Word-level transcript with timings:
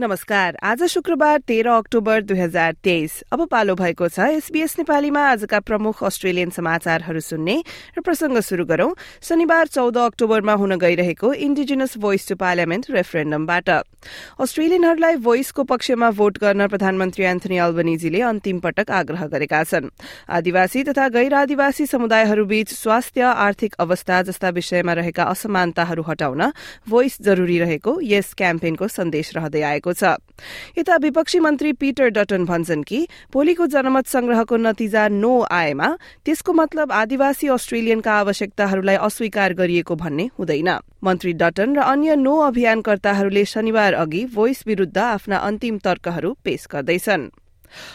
नमस्कार। 0.00 0.56
आज 0.62 0.82
शुक्रबार 0.84 1.38
तेह्र 1.48 1.68
अक्टोबर 1.68 2.20
दुई 2.22 2.38
हजार 2.38 2.72
तेइस। 2.84 3.12
अब 3.32 3.40
पालो 3.50 3.74
भएको 3.74 4.08
छ 4.08 4.26
एसबीएस 4.30 4.78
नेपालीमा 4.78 5.22
आजका 5.28 5.58
प्रमुख 5.60 6.02
अस्ट्रेलियन 6.04 6.50
समाचारहरू 6.54 7.20
सुन्ने 7.20 7.56
र 7.98 8.00
प्रसंग 8.06 8.38
शुरू 8.38 8.64
गरौं। 8.64 8.92
शनिबार 9.20 9.66
चौध 9.66 9.96
अक्टोबरमा 9.98 10.52
हुन 10.54 10.76
गइरहेको 10.78 11.32
इन्डिजिनस 11.34 11.96
भोइस 11.98 12.28
टु 12.28 12.36
पार्लियामेन्ट 12.36 12.90
रेफरेण्डमबाट 12.90 13.70
अस्ट्रेलियनहरूलाई 14.38 15.16
भोइसको 15.18 15.64
पक्षमा 15.66 16.10
भोट 16.14 16.38
गर्न 16.38 16.66
प्रधानमन्त्री 16.68 17.24
एन्थनी 17.24 17.58
अल्बनिजीले 17.58 18.20
अन्तिम 18.22 18.58
पटक 18.60 18.90
आग्रह 18.92 19.26
गरेका 19.34 19.64
छन्। 19.64 19.90
आदिवासी 20.30 20.84
तथा 20.84 21.08
गैर 21.10 21.34
आदिवासी 21.34 21.86
समुदायहरूबीच 21.88 22.72
स्वास्थ्य 22.74 23.34
आर्थिक 23.48 23.74
अवस्था 23.80 24.22
जस्ता 24.30 24.48
विषयमा 24.54 24.92
रहेका 25.02 25.24
असमानताहरू 25.26 26.02
हटाउन 26.06 26.46
भोइस 26.86 27.20
जरूरी 27.22 27.58
रहेको 27.58 27.98
यस 28.04 28.32
क्याम्पेनको 28.38 28.88
सन्देश 28.88 29.34
रहँदै 29.34 29.62
आएको 29.64 29.86
भएको 29.88 29.92
छ। 29.94 30.78
यता 30.78 30.96
विपक्षी 30.96 31.38
मन्त्री 31.40 31.72
पीटर 31.72 32.08
डटन 32.10 32.44
भन्छन् 32.44 32.82
कि 32.84 33.06
भोलिको 33.32 33.66
जनमत 33.66 34.06
संग्रहको 34.06 34.56
नतिजा 34.56 35.08
नो 35.08 35.32
आएमा 35.42 35.88
त्यसको 36.24 36.52
मतलब 36.52 36.92
आदिवासी 36.92 37.48
अस्ट्रेलियनका 37.48 38.12
आवश्यकताहरूलाई 38.12 38.96
अस्वीकार 38.96 39.52
गरिएको 39.54 39.94
भन्ने 39.96 40.30
हुँदैन। 40.38 40.70
मन्त्री 41.04 41.32
डटन 41.32 41.76
र 41.76 41.80
अन्य 41.82 42.16
नो 42.16 42.36
अभियानकर्ताहरूले 42.46 43.44
शनिबार 43.44 43.94
अघि 43.94 44.24
भोइस 44.34 44.64
विरूद्ध 44.66 44.98
आफ्ना 44.98 45.36
अन्तिम 45.38 45.78
तर्कहरू 45.78 46.36
पेश 46.44 46.66
गर्दैछन्। 46.72 47.30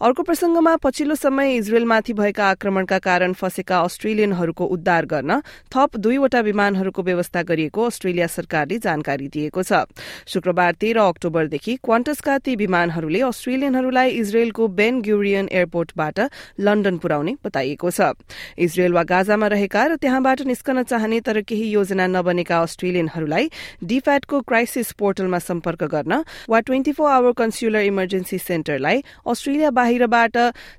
अर्को 0.00 0.22
प्रसंगमा 0.22 0.76
पछिल्लो 0.76 1.14
समय 1.14 1.54
इजरायलमाथि 1.56 2.12
भएका 2.12 2.44
आक्रमणका 2.46 2.98
कारण 2.98 3.32
फँसेका 3.32 3.80
अस्ट्रेलियनहरूको 3.80 4.64
उद्धार 4.66 5.06
गर्न 5.06 5.40
थप 5.70 5.96
दुईवटा 5.96 6.40
विमानहरूको 6.40 7.02
व्यवस्था 7.02 7.42
गरिएको 7.44 7.84
अस्ट्रेलिया 7.84 8.26
सरकारले 8.26 8.78
जानकारी 8.78 9.28
दिएको 9.28 9.62
छ। 9.62 9.84
शुक्रबार 10.26 10.72
तेह्र 10.80 10.98
अक्टोबरदेखि 11.00 11.76
क्वान्टसका 11.84 12.38
ती 12.38 12.56
विमानहरूले 12.56 13.20
अस्ट्रेलियनहरूलाई 13.22 14.10
इजरायलको 14.10 14.68
बेन 14.68 15.00
ग्युरियन 15.02 15.48
एयरपोर्टबाट 15.52 16.20
लण्डन 16.60 16.96
पुर्याउने 16.98 17.34
बताइएको 17.44 17.90
छ। 17.90 18.12
इजरायल 18.58 18.92
वा 18.92 19.02
गाजामा 19.04 19.46
रहेका 19.46 19.86
र 19.86 19.96
त्यहाँबाट 19.96 20.42
निस्कन 20.42 20.82
चाहने 20.84 21.20
तर 21.20 21.40
केही 21.42 21.70
योजना 21.70 22.06
नबनेका 22.06 22.58
अस्ट्रेलियनहरूलाई 22.60 23.50
डिफ्याटको 23.84 24.40
क्राइसिस 24.40 24.92
पोर्टलमा 24.98 25.38
सम्पर्क 25.40 25.82
गर्न 25.84 26.22
वा 26.48 26.60
twenty 26.60 26.92
four 26.92 27.10
hour 27.10 27.32
consular 27.32 27.82
emergency 27.84 28.38
सेन्टरलाई 28.38 29.02
Australia 29.26 29.53
बाहिरबाट 29.60 30.36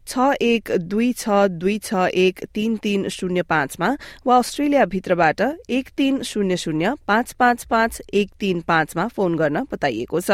छ 0.07 0.17
एक 0.41 0.71
दुई 0.71 1.13
छ 1.13 1.29
दुई 1.49 1.77
छ 1.77 1.93
एक 1.93 2.43
तीन 2.53 2.75
तीन 2.77 3.07
शून्य 3.09 3.41
पाँचमा 3.41 3.97
वा 4.25 4.37
अस्ट्रेलिया 4.37 4.85
भित्रबाट 4.85 5.41
एक 5.69 5.89
तीन 5.97 6.21
शून्य 6.21 6.57
शून्य 6.57 6.93
पाँच 7.07 7.33
पाँच 7.33 7.63
पाँच 7.63 8.01
एक 8.13 8.29
तीन 8.39 8.61
पाँचमा 8.61 9.07
फोन 9.07 9.35
गर्न 9.35 9.63
बताइएको 9.71 10.21
छ। 10.21 10.31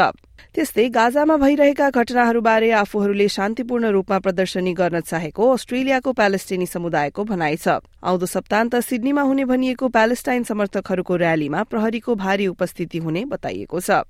त्यस्तै 0.54 0.88
गाजामा 0.92 1.36
भइरहेका 1.36 1.88
घटनाहरूबारे 1.90 2.70
आफूहरूले 2.76 3.28
शान्तिपूर्ण 3.28 3.88
रूपमा 3.88 4.18
प्रदर्शनी 4.18 4.72
गर्न 4.74 5.00
चाहेको 5.00 5.48
अस्ट्रेलियाको 5.48 6.12
प्यालेस्टाइनी 6.12 6.66
समुदायको 6.66 7.24
भनाइ 7.24 7.56
छ। 7.56 7.80
आउँदो 8.02 8.26
सप्तान्त 8.26 8.74
सिडनीमा 8.82 9.22
हुने 9.22 9.44
भनिएको 9.48 9.88
प्यालेस्टाइन 9.88 10.42
समर्थकहरूको 10.44 11.16
र्यालीमा 11.16 11.62
प्रहरीको 11.72 12.14
भारी 12.14 12.46
उपस्थिति 12.46 12.98
हुने 12.98 13.24
बताइएको 13.32 13.80
छ। 13.80 14.04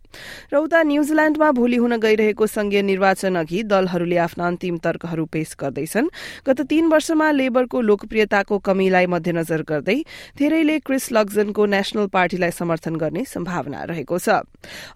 र 0.51 0.55
उता 0.57 0.83
न्यूजील्याण्डमा 0.83 1.51
भोलि 1.53 1.77
हुन 1.77 1.97
गइरहेको 2.03 2.47
संघीय 2.47 2.83
निर्वाचन 2.83 3.37
अघि 3.39 3.63
दलहरूले 3.63 4.19
आफ्ना 4.19 4.47
अन्तिम 4.47 4.77
तर्कहरू 4.83 5.25
पेश 5.31 5.55
गर्दैछन्। 5.61 6.11
गत 6.43 6.61
तीन 6.67 6.85
वर्षमा 6.91 7.31
लेबरको 7.31 7.81
लोकप्रियताको 7.81 8.59
कमीलाई 8.59 9.07
मध्यनजर 9.07 9.63
गर्दै 9.63 9.99
धेरैले 10.39 10.79
क्रिस 10.83 11.13
लग्जनको 11.13 11.63
नेशनल 11.71 12.07
पार्टीलाई 12.11 12.51
समर्थन 12.51 12.97
गर्ने 12.97 13.25
सम्भावना 13.31 13.85
रहेको 13.85 14.19
छ। 14.19 14.43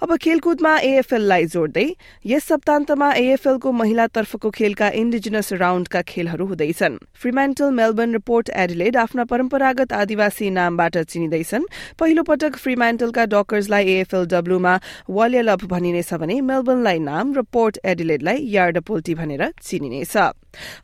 अब 0.03 0.16
खेलकुदमा 0.16 0.72
एएफएललाई 1.16 1.28
लाई 1.28 1.47
जोड्दै 1.47 1.87
यस 2.27 2.44
सप्तान्तमा 2.44 3.12
एएफएलको 3.15 3.72
महिलातर्फको 3.72 4.50
खेलका 4.50 4.88
इन्डिजिनस 4.94 5.53
राउण्डका 5.54 6.03
खेलहरू 6.03 6.47
हुँदैछन्। 6.47 6.99
फ्रीमेन्टल 7.15 7.71
मेलबर्न 7.71 8.12
रिपोर्ट 8.12 8.50
एडिलेड 8.50 8.97
आफ्ना 8.97 9.25
परम्परागत 9.25 9.93
आदिवासी 9.93 10.50
नामबाट 10.50 10.97
चिनिँदैछन्। 10.99 11.65
पहिलो 11.99 12.22
पटक 12.22 12.56
फ्रीमेन्टलका 12.56 13.25
डकर्सलाई 13.26 13.84
एएफएल 13.87 14.26
डब्ल्यूमा 14.26 14.75
वालियलभ 15.10 15.65
भनिनेछ 15.65 16.15
भने 16.15 16.41
मेलबर्नलाई 16.41 16.99
नाम 17.00 17.34
र 17.34 17.43
पोर्ट 17.43 17.78
एडिलेडलाई 17.84 18.38
यार्ड 18.50 18.81
पोल्टी 18.81 19.15
भनेर 19.15 19.53
चिनिनेछ। 19.62 20.16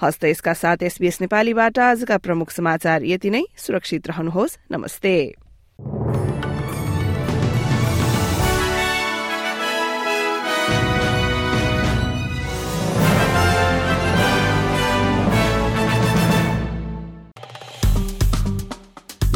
हस्त 0.02 0.24
यसका 0.24 0.52
साथ 0.54 0.82
एसबीएस 0.82 1.20
नेपालीबाट 1.20 1.78
आजका 1.78 2.16
प्रमुख 2.18 2.50
समाचार 2.50 3.04
यति 3.04 3.30
नै। 3.30 3.44
सुरक्षित 3.56 4.08
रहनुहोस्। 4.08 4.58
नमस्ते। 4.72 5.41